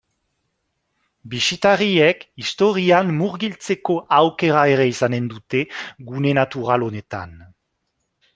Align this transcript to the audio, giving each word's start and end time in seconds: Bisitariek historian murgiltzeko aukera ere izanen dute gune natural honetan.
Bisitariek 1.33 2.23
historian 2.43 3.11
murgiltzeko 3.19 3.99
aukera 4.21 4.65
ere 4.77 4.89
izanen 4.93 5.29
dute 5.35 5.63
gune 6.09 6.35
natural 6.41 6.89
honetan. 6.89 7.39